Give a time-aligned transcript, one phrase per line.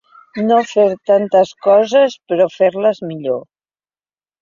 [0.45, 3.43] No fer tantes coses però fer-les millor.